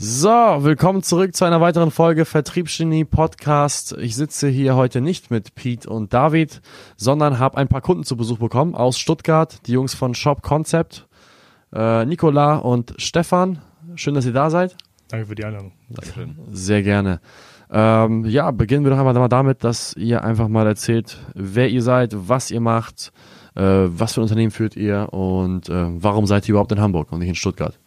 [0.00, 3.96] So, willkommen zurück zu einer weiteren Folge Vertriebsgenie Podcast.
[3.98, 6.60] Ich sitze hier heute nicht mit Pete und David,
[6.96, 11.08] sondern habe ein paar Kunden zu Besuch bekommen aus Stuttgart, die Jungs von Shop Concept,
[11.74, 13.58] äh, Nicola und Stefan.
[13.96, 14.76] Schön, dass ihr da seid.
[15.08, 15.72] Danke für die Einladung.
[15.88, 16.36] Dankeschön.
[16.52, 17.20] Sehr gerne.
[17.68, 21.82] Ähm, ja, beginnen wir doch einfach mal damit, dass ihr einfach mal erzählt, wer ihr
[21.82, 23.10] seid, was ihr macht,
[23.56, 27.10] äh, was für ein Unternehmen führt ihr und äh, warum seid ihr überhaupt in Hamburg
[27.10, 27.80] und nicht in Stuttgart?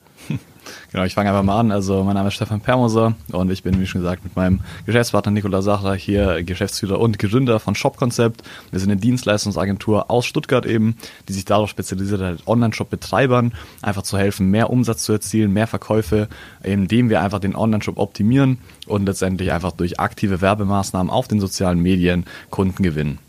[0.92, 1.72] Genau, ich fange einfach mal an.
[1.72, 5.32] Also mein Name ist Stefan Permoser und ich bin, wie schon gesagt, mit meinem Geschäftspartner
[5.32, 8.44] Nikola Sachler hier Geschäftsführer und Gründer von Shop Concept.
[8.72, 10.96] Wir sind eine Dienstleistungsagentur aus Stuttgart eben,
[11.28, 16.28] die sich darauf spezialisiert hat, Online-Shop-Betreibern einfach zu helfen, mehr Umsatz zu erzielen, mehr Verkäufe,
[16.64, 21.80] indem wir einfach den Online-Shop optimieren und letztendlich einfach durch aktive Werbemaßnahmen auf den sozialen
[21.80, 23.20] Medien Kunden gewinnen.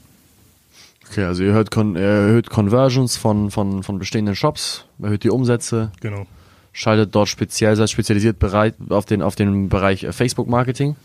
[1.11, 5.93] Okay, also ihr erhöht, Con erhöht Conversions von, von, von bestehenden Shops, erhöht die Umsätze.
[6.01, 6.27] Genau
[6.73, 10.97] schaltet dort speziell, seid spezialisiert bereit auf den, auf den Bereich äh, Facebook-Marketing?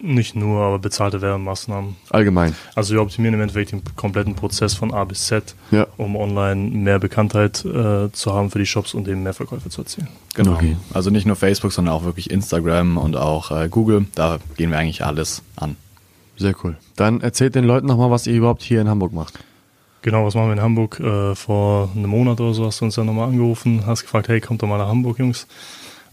[0.00, 1.96] Nicht nur, aber bezahlte Werbemaßnahmen.
[2.10, 2.54] Allgemein.
[2.74, 5.86] Also wir optimieren im Endeffekt den kompletten Prozess von A bis Z, ja.
[5.96, 9.80] um online mehr Bekanntheit äh, zu haben für die Shops und eben mehr Verkäufe zu
[9.80, 10.08] erzielen.
[10.34, 10.52] Genau.
[10.52, 10.76] Okay.
[10.94, 14.06] Also nicht nur Facebook, sondern auch wirklich Instagram und auch äh, Google.
[14.14, 15.76] Da gehen wir eigentlich alles an.
[16.36, 16.76] Sehr cool.
[16.94, 19.40] Dann erzählt den Leuten nochmal, was ihr überhaupt hier in Hamburg macht.
[20.02, 21.00] Genau, was machen wir in Hamburg?
[21.00, 24.40] Äh, vor einem Monat oder so hast du uns ja nochmal angerufen, hast gefragt, hey,
[24.40, 25.46] kommt doch mal nach Hamburg, Jungs.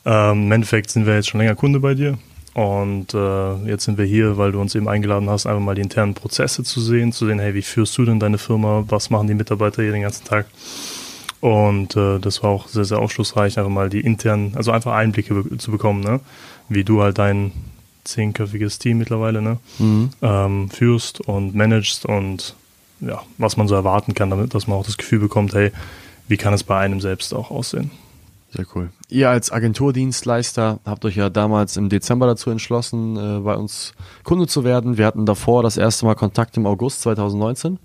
[0.05, 2.17] Ähm, Im Endeffekt sind wir jetzt schon länger Kunde bei dir.
[2.55, 5.81] Und äh, jetzt sind wir hier, weil du uns eben eingeladen hast, einfach mal die
[5.81, 9.27] internen Prozesse zu sehen, zu sehen, hey, wie führst du denn deine Firma, was machen
[9.27, 10.45] die Mitarbeiter hier den ganzen Tag?
[11.42, 15.33] Und äh, das war auch sehr, sehr aufschlussreich, einfach mal die internen, also einfach Einblicke
[15.33, 16.22] be zu bekommen, ne?
[16.70, 17.52] wie du halt dein
[18.05, 19.58] zehnköpfiges Team mittlerweile ne?
[19.77, 20.09] Mhm.
[20.22, 22.55] Ähm, führst und managst und
[23.06, 25.72] ja, was man so erwarten kann, damit, dass man auch das Gefühl bekommt, hey,
[26.28, 27.92] wie kann es bei einem selbst auch aussehen?
[28.56, 28.89] Sehr cool.
[29.09, 34.48] Ihr als Agenturdienstleister habt euch ja damals im Dezember dazu entschlossen, äh, bei uns Kunde
[34.48, 34.98] zu werden.
[34.98, 37.80] Wir hatten davor das erste Mal Kontakt im August 2019.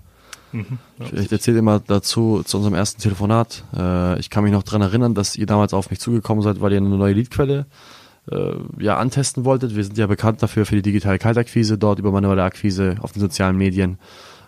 [0.53, 0.79] Mhm.
[1.13, 3.63] Ich erzähle immer dazu zu unserem ersten Telefonat.
[3.75, 6.71] Äh, ich kann mich noch daran erinnern, dass ihr damals auf mich zugekommen seid, weil
[6.71, 7.65] ihr eine neue Leadquelle
[8.29, 9.75] äh, ja, antesten wolltet.
[9.75, 13.19] Wir sind ja bekannt dafür für die digitale Kaltakquise dort über manuelle Akquise auf den
[13.19, 13.97] sozialen Medien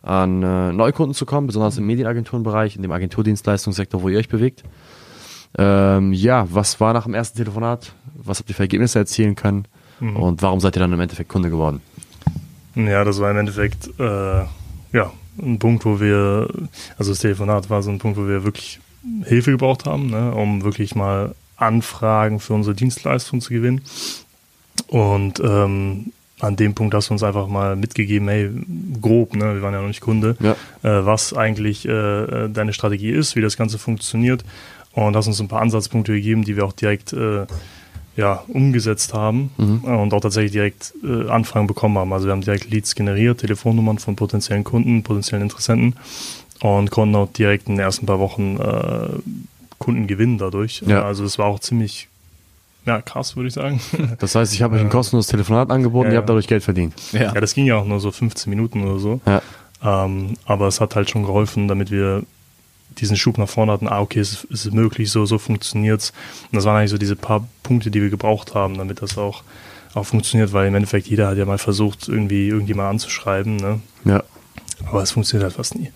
[0.03, 4.63] an äh, Neukunden zu kommen, besonders im Medienagenturenbereich, in dem Agenturdienstleistungssektor, wo ihr euch bewegt.
[5.57, 7.93] Ähm, ja, was war nach dem ersten Telefonat?
[8.15, 9.65] Was habt ihr für Ergebnisse erzielen können?
[9.99, 10.17] Mhm.
[10.17, 11.81] Und warum seid ihr dann im Endeffekt Kunde geworden?
[12.75, 14.43] Ja, das war im Endeffekt äh,
[14.93, 16.47] ja, ein Punkt, wo wir,
[16.97, 18.79] also das Telefonat war so ein Punkt, wo wir wirklich
[19.23, 23.81] Hilfe gebraucht haben, ne, um wirklich mal Anfragen für unsere Dienstleistung zu gewinnen.
[24.87, 26.11] Und ähm,
[26.43, 28.49] an dem Punkt hast du uns einfach mal mitgegeben, hey,
[29.01, 30.51] grob, ne, wir waren ja noch nicht Kunde, ja.
[30.83, 34.43] äh, was eigentlich äh, äh, deine Strategie ist, wie das Ganze funktioniert
[34.91, 37.45] und hast uns ein paar Ansatzpunkte gegeben, die wir auch direkt äh,
[38.15, 39.85] ja, umgesetzt haben mhm.
[39.85, 42.13] und auch tatsächlich direkt äh, Anfragen bekommen haben.
[42.13, 45.95] Also wir haben direkt Leads generiert, Telefonnummern von potenziellen Kunden, potenziellen Interessenten
[46.61, 49.07] und konnten auch direkt in den ersten paar Wochen äh,
[49.79, 50.83] Kunden gewinnen dadurch.
[50.85, 51.03] Ja.
[51.03, 52.09] Also es war auch ziemlich
[52.85, 53.79] ja, krass, würde ich sagen.
[54.19, 56.93] Das heißt, ich habe euch ein kostenloses Telefonat angeboten, ja, ihr habt dadurch Geld verdient.
[57.11, 57.33] Ja.
[57.33, 59.21] ja, das ging ja auch nur so 15 Minuten oder so.
[59.25, 59.41] Ja.
[59.83, 62.23] Ähm, aber es hat halt schon geholfen, damit wir
[62.99, 66.13] diesen Schub nach vorne hatten, ah, okay, es ist möglich, so, so funktioniert's.
[66.51, 69.43] Und das waren eigentlich so diese paar Punkte, die wir gebraucht haben, damit das auch,
[69.93, 73.79] auch funktioniert, weil im Endeffekt jeder hat ja mal versucht, irgendwie irgendjemand anzuschreiben, ne?
[74.05, 74.23] Ja.
[74.85, 75.91] Aber es funktioniert halt fast nie.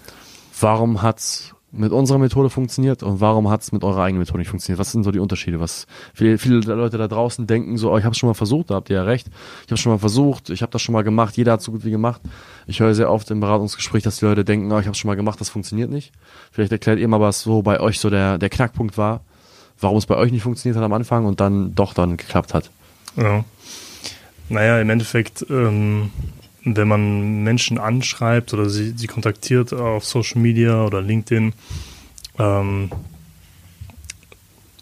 [0.59, 4.49] Warum hat's mit unserer Methode funktioniert und warum hat es mit eurer eigenen Methode nicht
[4.49, 4.79] funktioniert?
[4.79, 5.59] Was sind so die Unterschiede?
[5.59, 8.69] Was viele, viele Leute da draußen denken so, oh, ich habe es schon mal versucht,
[8.69, 9.27] da habt ihr ja recht.
[9.65, 11.85] Ich habe schon mal versucht, ich habe das schon mal gemacht, jeder hat so gut
[11.85, 12.21] wie gemacht.
[12.65, 15.09] Ich höre sehr oft im Beratungsgespräch, dass die Leute denken, oh, ich habe es schon
[15.09, 16.11] mal gemacht, das funktioniert nicht.
[16.51, 19.21] Vielleicht erklärt ihr mal, was so bei euch so der, der Knackpunkt war,
[19.79, 22.69] warum es bei euch nicht funktioniert hat am Anfang und dann doch dann geklappt hat.
[23.15, 23.44] Ja.
[24.49, 26.11] Naja, im Endeffekt ähm,
[26.75, 31.53] wenn man Menschen anschreibt oder sie, sie kontaktiert auf Social Media oder LinkedIn,
[32.39, 32.89] ähm,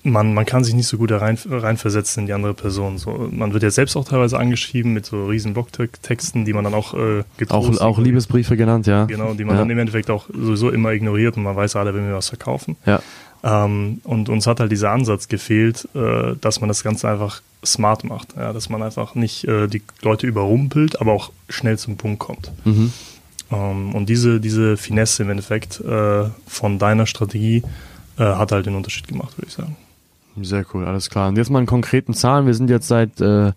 [0.06, 2.98] man, man kann sich nicht so gut da rein, reinversetzen in die andere Person.
[2.98, 6.76] So, man wird ja selbst auch teilweise angeschrieben mit so riesen Blogtexten, die man dann
[6.76, 9.06] auch äh, Auch, auch Liebesbriefe genannt, ja.
[9.06, 9.62] Genau, die man ja.
[9.62, 12.78] dann im Endeffekt auch sowieso immer ignoriert und man weiß, alle, wenn wir was verkaufen.
[12.86, 13.02] Ja.
[13.46, 18.04] Ähm, und uns hat halt dieser Ansatz gefehlt, äh, dass man das Ganze einfach smart
[18.04, 18.36] macht.
[18.36, 22.52] Ja, dass man einfach nicht äh, die Leute überrumpelt, aber auch schnell zum Punkt kommt.
[22.66, 22.92] Mhm.
[23.52, 27.62] Ähm, und diese, diese Finesse im Endeffekt äh, von deiner Strategie
[28.18, 29.76] äh, hat halt den Unterschied gemacht, würde ich sagen.
[30.42, 31.30] Sehr cool, alles klar.
[31.30, 32.48] Und jetzt mal in konkreten Zahlen.
[32.48, 33.54] Wir sind jetzt seit äh,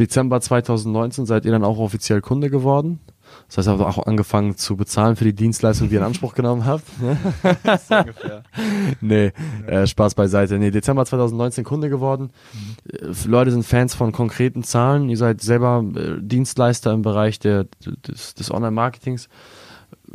[0.00, 2.98] Dezember 2019, seid ihr dann auch offiziell Kunde geworden.
[3.48, 6.34] Das heißt, ihr habt auch angefangen zu bezahlen für die Dienstleistung, die ihr in Anspruch
[6.34, 6.84] genommen habt.
[7.88, 8.42] so ungefähr.
[9.00, 9.32] nee,
[9.66, 10.58] äh, Spaß beiseite.
[10.58, 12.30] Nee, Dezember 2019 Kunde geworden.
[12.88, 15.08] Äh, Leute sind Fans von konkreten Zahlen.
[15.08, 17.66] Ihr seid selber äh, Dienstleister im Bereich der,
[18.06, 19.28] des, des Online-Marketings.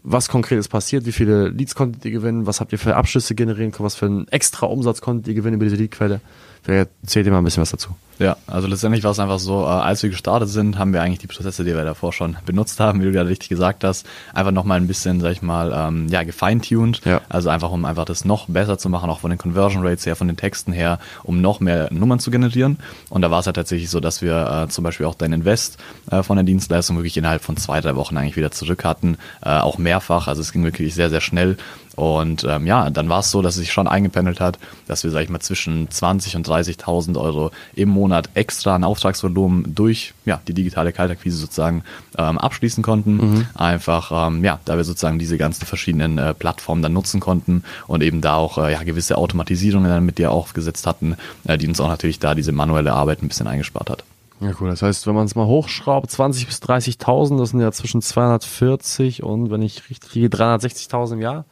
[0.04, 1.06] Was konkret ist passiert?
[1.06, 2.46] Wie viele Leads konntet ihr gewinnen?
[2.46, 3.86] Was habt ihr für Abschlüsse generieren können?
[3.86, 6.22] Was für einen extra Umsatz konntet ihr gewinnen über diese Leadquelle?
[6.66, 7.96] Vielleicht erzählt ihr mal ein bisschen was dazu.
[8.18, 11.20] Ja, also letztendlich war es einfach so, äh, als wir gestartet sind, haben wir eigentlich
[11.20, 14.52] die Prozesse, die wir davor schon benutzt haben, wie du gerade richtig gesagt hast, einfach
[14.52, 17.02] nochmal ein bisschen, sag ich mal, ähm, ja, gefeintuned.
[17.06, 17.22] Ja.
[17.30, 20.16] Also einfach, um einfach das noch besser zu machen, auch von den Conversion Rates her,
[20.16, 22.80] von den Texten her, um noch mehr Nummern zu generieren.
[23.10, 25.78] Und da war es halt tatsächlich so, dass wir äh, zum Beispiel auch dein Invest
[26.10, 29.50] äh, von der Dienstleistung wirklich innerhalb von zwei, drei Wochen eigentlich wieder zurück hatten, äh,
[29.50, 30.28] auch mehrfach.
[30.28, 31.58] Also es ging wirklich sehr, sehr schnell.
[31.96, 35.12] Und ähm, ja, dann war es so, dass es sich schon eingependelt hat, dass wir,
[35.12, 40.42] sag ich mal, zwischen 20 und 30.000 Euro im Monat extra an Auftragsvolumen durch ja,
[40.48, 41.84] die digitale Kaltakquise sozusagen
[42.18, 43.48] ähm, abschließen konnten.
[43.56, 48.04] Einfach, ähm, ja, da wir sozusagen diese ganzen verschiedenen äh, Plattformen dann nutzen konnten und
[48.04, 51.16] eben da auch äh, ja, gewisse Automatisierungen dann mit dir aufgesetzt hatten,
[51.46, 54.04] äh, die uns auch natürlich da diese manuelle Arbeit ein bisschen eingespart hat.
[54.42, 54.70] Ja, cool.
[54.70, 59.24] Das heißt, wenn man es mal hochschraubt, 20 bis 30.000, das sind ja zwischen 240
[59.24, 61.46] und, wenn ich richtig liege, 360.000 im Jahr.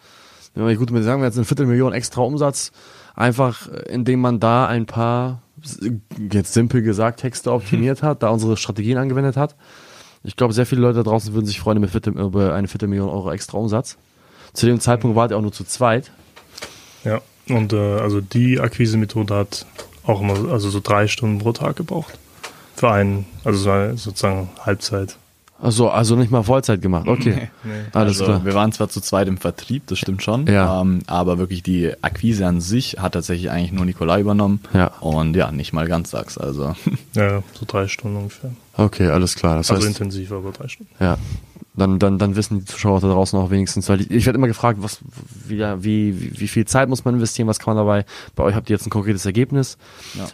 [0.53, 2.71] Wenn wir gut mit sagen, wir jetzt eine Viertelmillion extra Umsatz,
[3.15, 5.41] einfach äh, indem man da ein paar,
[6.31, 9.55] jetzt simpel gesagt, Texte optimiert hat, da unsere Strategien angewendet hat.
[10.23, 13.09] Ich glaube, sehr viele Leute da draußen würden sich freuen über, Viertel, über eine Viertelmillion
[13.09, 13.97] Euro extra Umsatz.
[14.53, 16.11] Zu dem Zeitpunkt wart ihr auch nur zu zweit.
[17.03, 19.65] Ja, und äh, also die Akquise-Methode hat
[20.05, 22.17] auch immer also so drei Stunden pro Tag gebraucht.
[22.75, 25.17] Für einen, also sozusagen Halbzeit.
[25.63, 27.07] Also, also nicht mal Vollzeit gemacht.
[27.07, 27.49] Okay.
[27.63, 27.71] Nee.
[27.93, 28.45] Alles also, klar.
[28.45, 30.81] Wir waren zwar zu zweit im Vertrieb, das stimmt schon, Ja.
[30.81, 34.59] ähm, aber wirklich die Akquise an sich hat tatsächlich eigentlich nur Nikolai übernommen.
[34.73, 34.87] Ja.
[34.99, 36.37] Und ja, nicht mal ganztags.
[36.37, 36.75] Also
[37.15, 38.51] Ja, so drei Stunden ungefähr.
[38.75, 39.55] Okay, alles klar.
[39.55, 40.91] Das Also heißt, intensiv, aber drei Stunden.
[40.99, 41.17] Ja.
[41.75, 44.47] Dann, dann, dann wissen die Zuschauer da draußen auch wenigstens, weil ich, ich werde immer
[44.47, 44.99] gefragt, was,
[45.47, 48.05] wie, ja, wie, wie, viel Zeit muss man investieren, was kann man dabei,
[48.35, 49.77] bei euch habt ihr jetzt ein konkretes Ergebnis.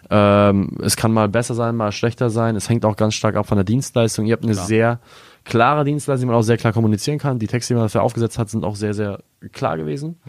[0.10, 2.58] Ähm, es kann mal besser sein, mal schlechter sein.
[2.58, 4.26] Es hängt auch ganz stark ab von der Dienstleistung.
[4.26, 4.66] Ihr habt eine Klar.
[4.66, 5.00] sehr
[5.46, 7.40] klare Dienstleistung, die man auch sehr klar kommunizieren kann.
[7.40, 10.20] Die Texte, die man dafür aufgesetzt hat, sind auch sehr, sehr klar gewesen.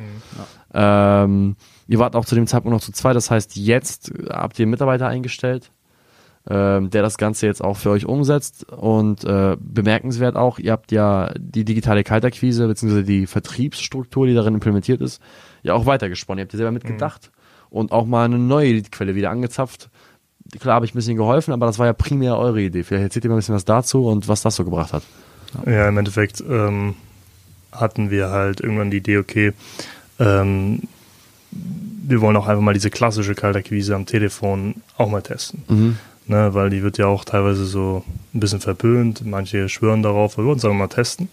[0.72, 1.56] Ähm,
[1.88, 5.08] ihr wart auch zu dem Zeitpunkt noch zu zweit, das heißt, jetzt habt ihr Mitarbeiter
[5.08, 5.72] eingestellt
[6.46, 8.64] der das Ganze jetzt auch für euch umsetzt.
[8.72, 13.02] Und äh, bemerkenswert auch, ihr habt ja die digitale Kaltakquise bzw.
[13.02, 15.20] die Vertriebsstruktur, die darin implementiert ist,
[15.62, 16.38] ja auch weitergesponnen.
[16.38, 17.30] Ihr habt ja selber mitgedacht
[17.68, 19.90] und auch mal eine neue Leadquelle wieder angezapft.
[20.58, 22.82] Klar habe ich ein bisschen geholfen, aber das war ja primär eure Idee.
[22.82, 25.02] Vielleicht erzählt ihr mal ein bisschen was dazu und was das so gebracht hat.
[25.66, 26.94] Ja, im Endeffekt ähm,
[27.70, 29.52] hatten wir halt irgendwann die Idee, okay,
[30.18, 30.80] ähm,
[31.52, 35.98] wir wollen auch einfach mal diese klassische Kaltakquise am Telefon auch mal testen.
[36.26, 39.24] Ne, weil die wird ja auch teilweise so ein bisschen verpönt.
[39.26, 41.28] Manche schwören darauf, wir wollen es aber mal testen.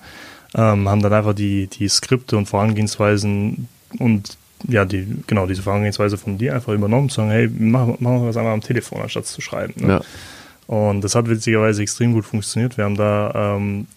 [0.55, 3.67] Ähm, haben dann einfach die, die Skripte und Vorangehensweisen
[3.99, 4.37] und
[4.67, 8.37] ja, die, genau, diese Vorangehensweise von dir einfach übernommen, zu sagen, hey, machen, wir das
[8.37, 9.73] einmal am Telefon, anstatt zu schreiben.
[9.85, 9.93] Ne?
[9.93, 10.01] Ja.
[10.67, 12.77] Und das hat witzigerweise extrem gut funktioniert.
[12.77, 13.87] Wir haben da ähm,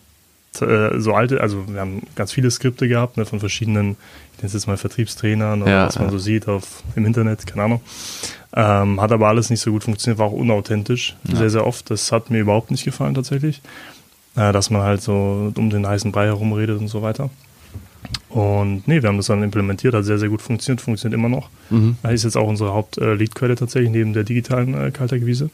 [0.61, 3.93] äh, so alte, also wir haben ganz viele Skripte gehabt ne, von verschiedenen,
[4.33, 6.13] ich nenne es jetzt mal Vertriebstrainern oder Ja, was man ja.
[6.13, 7.81] so sieht auf, im Internet, keine Ahnung.
[8.53, 11.91] Ähm, hat aber alles nicht so gut funktioniert, war auch unauthentisch, sehr, sehr oft.
[11.91, 13.63] Das hat mir überhaupt nicht gefallen tatsächlich.
[14.37, 17.31] Äh, dass man halt so um den heißen Brei herumredet und so weiter.
[18.29, 21.51] Und nee, wir haben das dann implementiert, hat sehr, sehr gut funktioniert, funktioniert immer noch.
[21.69, 21.97] Mhm.
[22.09, 25.51] Ist jetzt auch unsere Haupt-Lead-Quelle tatsächlich, neben der digitalen äh, Kaltakquise.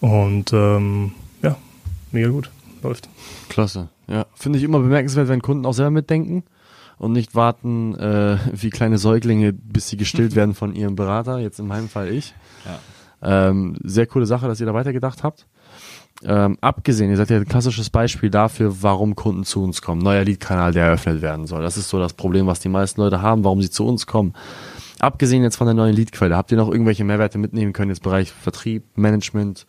[0.00, 1.12] Und ähm,
[1.42, 1.56] ja,
[2.12, 2.50] mega gut,
[2.84, 3.08] läuft.
[3.48, 3.88] Klasse.
[4.06, 4.26] Ja.
[4.34, 6.44] Finde ich immer bemerkenswert, wenn Kunden auch selber mitdenken
[6.98, 11.58] und nicht warten äh, wie kleine Säuglinge, bis sie gestillt werden von ihrem Berater, jetzt
[11.58, 12.34] in meinem Fall ich.
[13.22, 15.46] Ähm, sehr coole Sache, dass ihr da weitergedacht habt.
[16.22, 20.00] Ähm, abgesehen, ihr seid ja ein klassisches Beispiel dafür, warum Kunden zu uns kommen.
[20.00, 21.62] Neuer Lead-Kanal, der eröffnet werden soll.
[21.62, 24.34] Das ist so das Problem, was die meisten Leute haben, warum sie zu uns kommen.
[25.00, 28.30] Abgesehen jetzt von der neuen Leadquelle, habt ihr noch irgendwelche Mehrwerte mitnehmen können, jetzt Bereich
[28.30, 29.66] Vertrieb, Management,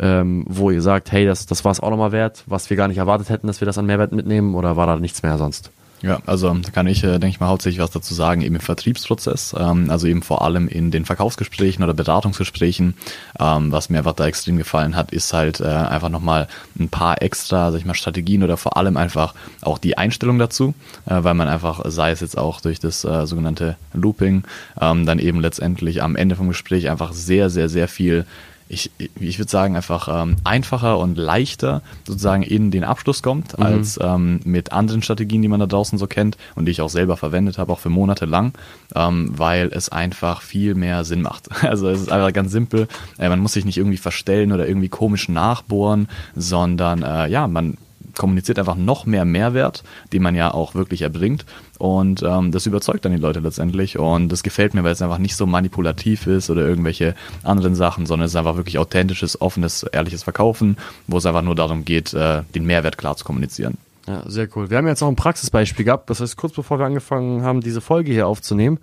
[0.00, 2.88] ähm, wo ihr sagt, hey, das, das war es auch nochmal wert, was wir gar
[2.88, 5.70] nicht erwartet hätten, dass wir das an Mehrwert mitnehmen oder war da nichts mehr sonst?
[6.04, 8.60] Ja, also da kann ich, äh, denke ich mal, hauptsächlich was dazu sagen, eben im
[8.60, 12.92] Vertriebsprozess, ähm, also eben vor allem in den Verkaufsgesprächen oder Beratungsgesprächen.
[13.40, 16.46] Ähm, was mir einfach da extrem gefallen hat, ist halt äh, einfach nochmal
[16.78, 20.74] ein paar extra, sag ich mal, Strategien oder vor allem einfach auch die Einstellung dazu,
[21.06, 24.44] äh, weil man einfach, sei es jetzt auch durch das äh, sogenannte Looping,
[24.78, 28.26] ähm, dann eben letztendlich am Ende vom Gespräch einfach sehr, sehr, sehr viel
[28.68, 33.98] ich, ich würde sagen, einfach ähm, einfacher und leichter sozusagen in den Abschluss kommt, als
[34.02, 37.16] ähm, mit anderen Strategien, die man da draußen so kennt und die ich auch selber
[37.16, 38.52] verwendet habe, auch für Monate lang,
[38.94, 41.48] ähm, weil es einfach viel mehr Sinn macht.
[41.74, 42.88] Also es ist einfach ganz simpel.
[43.18, 47.78] Äh, man muss sich nicht irgendwie verstellen oder irgendwie komisch nachbohren, sondern äh, ja, man
[48.18, 51.44] kommuniziert einfach noch mehr Mehrwert, den man ja auch wirklich erbringt.
[51.78, 53.98] Und ähm, das überzeugt dann die Leute letztendlich.
[53.98, 58.06] Und das gefällt mir, weil es einfach nicht so manipulativ ist oder irgendwelche anderen Sachen,
[58.06, 62.14] sondern es ist einfach wirklich authentisches, offenes, ehrliches Verkaufen, wo es einfach nur darum geht,
[62.14, 63.78] äh, den Mehrwert klar zu kommunizieren.
[64.06, 64.68] Ja, sehr cool.
[64.68, 66.10] Wir haben jetzt auch ein Praxisbeispiel gehabt.
[66.10, 68.78] Das heißt, kurz bevor wir angefangen haben, diese Folge hier aufzunehmen,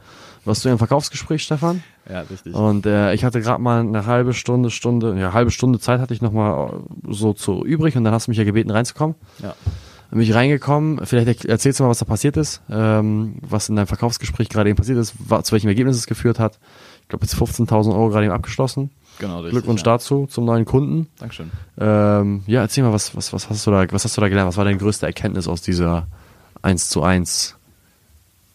[0.46, 1.84] warst du im Verkaufsgespräch, Stefan?
[2.10, 2.54] Ja, richtig.
[2.54, 6.14] Und äh, ich hatte gerade mal eine halbe Stunde, Stunde, ja, halbe Stunde Zeit hatte
[6.14, 9.16] ich noch mal so zu übrig und dann hast du mich ja gebeten reinzukommen.
[9.40, 9.56] Ja.
[10.12, 11.06] Bin ich reingekommen.
[11.06, 14.76] Vielleicht erzählst du mal, was da passiert ist, ähm, was in deinem Verkaufsgespräch gerade eben
[14.76, 16.60] passiert ist, zu welchem Ergebnis es geführt hat.
[17.04, 18.92] Ich glaube, jetzt 15.000 Euro gerade eben abgeschlossen.
[19.20, 19.94] Genau, richtig, Glückwunsch ja.
[19.94, 21.08] dazu zum neuen Kunden.
[21.18, 21.52] Dankeschön.
[21.80, 24.50] Ähm, ja, erzähl mal, was, was, was hast du da, was hast du da gelernt?
[24.50, 26.08] Was war deine größte Erkenntnis aus dieser
[26.62, 27.56] 1 zu 1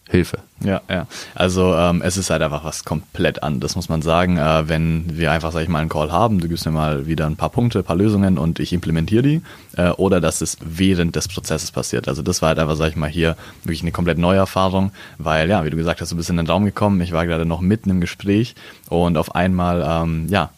[0.09, 0.39] Hilfe?
[0.63, 1.05] Ja, ja.
[1.35, 4.37] Also ähm, es ist halt einfach was komplett anderes, muss man sagen.
[4.37, 7.27] Äh, wenn wir einfach, sag ich mal, einen Call haben, du gibst mir mal wieder
[7.27, 9.41] ein paar Punkte, ein paar Lösungen und ich implementiere die.
[9.75, 12.07] Äh, oder dass es während des Prozesses passiert.
[12.07, 15.47] Also das war halt einfach, sag ich mal, hier wirklich eine komplett neue Erfahrung, weil
[15.49, 17.61] ja, wie du gesagt hast, du bist in den Raum gekommen, ich war gerade noch
[17.61, 18.55] mitten im Gespräch
[18.89, 20.49] und auf einmal, ähm, ja,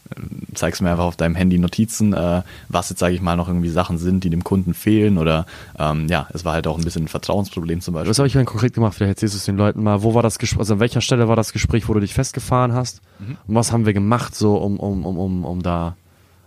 [0.54, 3.70] zeigst mir einfach auf deinem Handy Notizen, äh, was jetzt, sage ich mal, noch irgendwie
[3.70, 5.46] Sachen sind, die dem Kunden fehlen oder
[5.78, 8.10] ähm, ja, es war halt auch ein bisschen ein Vertrauensproblem zum Beispiel.
[8.10, 8.96] Was habe ich denn konkret gemacht?
[8.96, 9.89] Vielleicht erzählst du es den Leuten mal.
[10.00, 12.74] Wo war das Gespräch, also an welcher Stelle war das Gespräch, wo du dich festgefahren
[12.74, 13.02] hast?
[13.20, 13.38] Mhm.
[13.48, 15.96] Und was haben wir gemacht, so um, um, um, um, um da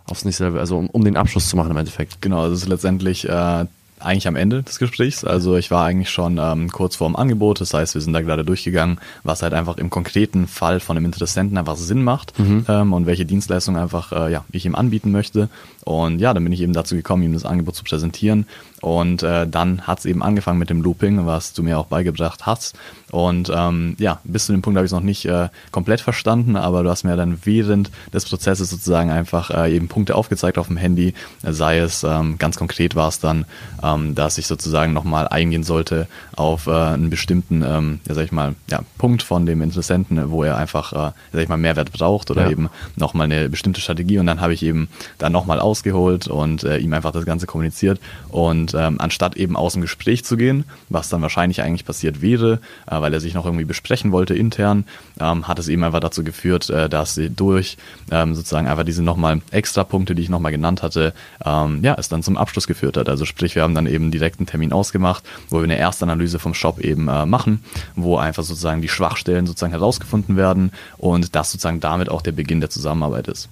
[0.05, 2.21] aufs nächste Level, also um, um den Abschluss zu machen im Endeffekt?
[2.21, 3.65] Genau, das ist letztendlich äh,
[4.03, 5.23] eigentlich am Ende des Gesprächs.
[5.23, 7.61] Also ich war eigentlich schon ähm, kurz vorm Angebot.
[7.61, 11.05] Das heißt, wir sind da gerade durchgegangen, was halt einfach im konkreten Fall von einem
[11.05, 12.33] Interessenten einfach Sinn macht
[12.67, 15.49] ähm, und welche Dienstleistung einfach äh, ja, ich ihm anbieten möchte.
[15.85, 18.45] Und ja, dann bin ich eben dazu gekommen, ihm das Angebot zu präsentieren.
[18.83, 22.45] Und äh, dann hat es eben angefangen mit dem Looping, was du mir auch beigebracht
[22.45, 22.75] hast.
[23.11, 26.57] Und ähm, ja, bis zu dem Punkt habe ich es noch nicht äh, komplett verstanden,
[26.57, 30.67] aber du hast mir dann während des Prozesses sozusagen einfach äh, eben Punkte aufgezeigt auf
[30.67, 31.13] dem Handy.
[31.43, 33.45] Sei es, ähm, ganz konkret war es dann,
[33.81, 38.31] ähm, dass ich sozusagen nochmal eingehen sollte auf äh, einen bestimmten, ähm, ja, sag ich
[38.33, 42.31] mal, ja, Punkt von dem Interessenten, wo er einfach, äh, sag ich mal, Mehrwert braucht
[42.31, 42.49] oder Ja.
[42.51, 44.17] eben nochmal eine bestimmte Strategie.
[44.19, 48.01] Und dann habe ich eben dann nochmal ausgeholt und äh, ihm einfach das Ganze kommuniziert.
[48.27, 52.59] Und ähm, anstatt eben aus dem Gespräch zu gehen, was dann wahrscheinlich eigentlich passiert wäre,
[52.87, 54.85] äh, weil er sich noch irgendwie besprechen wollte intern,
[55.19, 57.77] ähm, hat es eben einfach dazu geführt, äh, dass sie durch
[58.11, 61.13] ähm, sozusagen einfach diese nochmal extra Punkte, die ich nochmal genannt hatte,
[61.45, 63.09] ähm, ja, es dann zum Abschluss geführt hat.
[63.09, 66.53] Also sprich, wir haben dann eben direkt einen Termin ausgemacht, wo wir eine Erstanalyse vom
[66.53, 67.63] Shop eben äh, machen,
[67.95, 72.59] wo einfach sozusagen die Schwachstellen sozusagen herausgefunden werden und das sozusagen damit auch der Beginn
[72.59, 73.49] der Zusammenarbeit ist.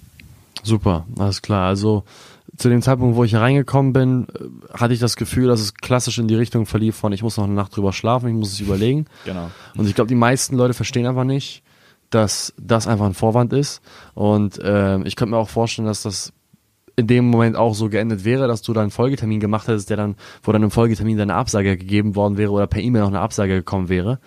[0.62, 1.66] Super, alles klar.
[1.66, 2.04] Also
[2.56, 5.74] zu dem Zeitpunkt, wo ich hier reingekommen bin, äh, hatte ich das Gefühl, dass es
[5.74, 8.52] klassisch in die Richtung verlief von ich muss noch eine Nacht drüber schlafen, ich muss
[8.52, 9.06] es überlegen.
[9.24, 9.50] Genau.
[9.76, 11.62] Und ich glaube, die meisten Leute verstehen einfach nicht,
[12.10, 13.80] dass das einfach ein Vorwand ist.
[14.14, 16.32] Und ähm, ich könnte mir auch vorstellen, dass das
[16.96, 19.96] in dem Moment auch so geendet wäre, dass du dann einen Folgetermin gemacht hättest, der
[19.96, 23.54] dann, dann im Folgetermin deine Absage gegeben worden wäre oder per E-Mail noch eine Absage
[23.54, 24.18] gekommen wäre.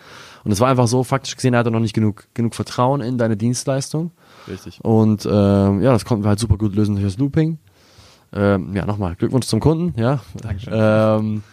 [0.44, 3.18] Und es war einfach so, faktisch gesehen, er hatte noch nicht genug, genug Vertrauen in
[3.18, 4.12] deine Dienstleistung.
[4.48, 4.80] Richtig.
[4.84, 7.60] Und ähm, ja, das konnten wir halt super gut lösen durch das Looping.
[8.34, 10.20] Ähm, ja, nochmal Glückwunsch zum Kunden, ja.
[10.42, 10.74] Dankeschön.
[10.76, 11.44] Ähm,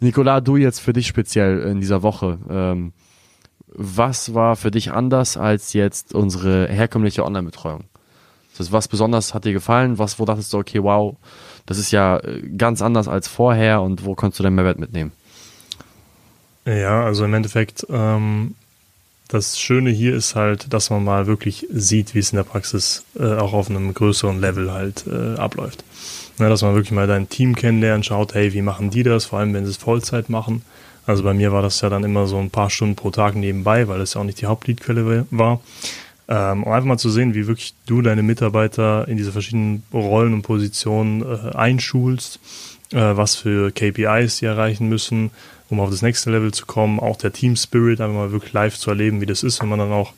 [0.00, 2.38] Nicola, du jetzt für dich speziell in dieser Woche.
[2.48, 2.92] Ähm,
[3.66, 7.84] was war für dich anders als jetzt unsere herkömmliche Online-Betreuung?
[8.60, 9.98] Das was besonders hat dir gefallen?
[9.98, 11.16] Was, wo dachtest du, okay, wow,
[11.64, 15.12] das ist ja äh, ganz anders als vorher und wo konntest du deinen Mehrwert mitnehmen?
[16.66, 18.54] Ja, also im Endeffekt, ähm,
[19.30, 23.04] das Schöne hier ist halt, dass man mal wirklich sieht, wie es in der Praxis
[23.18, 25.84] äh, auch auf einem größeren Level halt äh, abläuft.
[26.38, 29.38] Ne, dass man wirklich mal dein Team kennenlernt, schaut, hey, wie machen die das, vor
[29.38, 30.62] allem wenn sie es Vollzeit machen.
[31.06, 33.88] Also bei mir war das ja dann immer so ein paar Stunden pro Tag nebenbei,
[33.88, 35.60] weil das ja auch nicht die Hauptleadquelle war.
[36.28, 40.32] Ähm, um einfach mal zu sehen, wie wirklich du deine Mitarbeiter in diese verschiedenen Rollen
[40.32, 42.40] und Positionen äh, einschulst,
[42.92, 45.30] was für KPIs sie erreichen müssen,
[45.68, 46.98] um auf das nächste Level zu kommen.
[46.98, 49.78] Auch der Team Spirit, einfach mal wirklich live zu erleben, wie das ist, wenn man
[49.78, 50.12] dann auch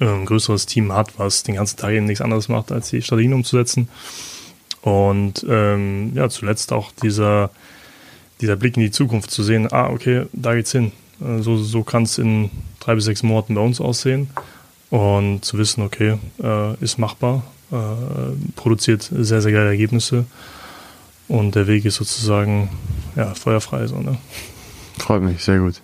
[0.00, 3.02] äh, ein größeres Team hat, was den ganzen Tag eben nichts anderes macht, als die
[3.02, 3.88] Strategien umzusetzen.
[4.82, 7.50] Und ähm, ja, zuletzt auch dieser,
[8.40, 10.92] dieser Blick in die Zukunft zu sehen, ah, okay, da geht's hin.
[11.20, 14.30] Äh, So, so kann es in drei bis sechs Monaten bei uns aussehen.
[14.90, 17.76] Und zu wissen, okay, äh, ist machbar, äh,
[18.56, 20.26] produziert sehr, sehr geile Ergebnisse.
[21.28, 22.68] Und der Weg ist sozusagen
[23.16, 23.86] ja, feuerfrei.
[23.86, 24.18] So, ne?
[24.98, 25.80] Freut mich, sehr gut.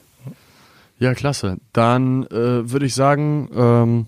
[0.99, 1.59] Ja, klasse.
[1.73, 4.07] Dann äh, würde ich sagen, ähm,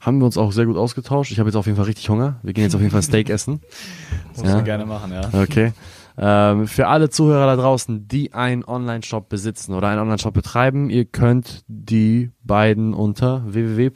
[0.00, 1.30] haben wir uns auch sehr gut ausgetauscht.
[1.32, 2.36] Ich habe jetzt auf jeden Fall richtig Hunger.
[2.42, 3.60] Wir gehen jetzt auf jeden Fall Steak essen.
[4.36, 4.56] Muss Ja.
[4.56, 5.28] man gerne machen, ja.
[5.42, 5.72] Okay.
[6.18, 11.04] Ähm, für alle Zuhörer da draußen, die einen Online-Shop besitzen oder einen Online-Shop betreiben, ihr
[11.04, 13.90] könnt die beiden unter www.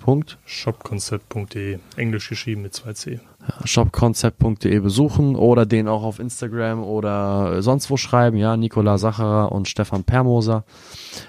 [0.44, 3.20] Shopkonzept.de, englisch geschrieben mit 2c.
[3.64, 9.68] shopconcept.de besuchen oder den auch auf Instagram oder sonst wo schreiben, ja, Nikola Sacherer und
[9.68, 10.64] Stefan Permoser.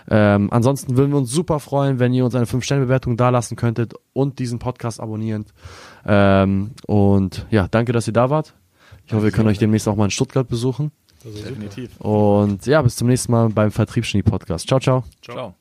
[0.09, 4.39] Ähm, ansonsten würden wir uns super freuen, wenn ihr uns eine 5-Sterne-Bewertung dalassen könntet und
[4.39, 5.45] diesen Podcast abonnieren.
[6.05, 8.53] Ähm, und ja, danke, dass ihr da wart.
[9.05, 10.91] Ich hoffe, wir können euch demnächst auch mal in Stuttgart besuchen.
[11.23, 11.99] Definitiv.
[11.99, 14.67] Und ja, bis zum nächsten Mal beim Vertriebsgenie Podcast.
[14.67, 15.03] Ciao, ciao.
[15.21, 15.60] Ciao.